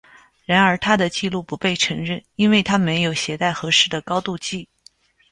[0.45, 4.67] 然而，他的记录不被承认，因为他没有携带合适的高度计。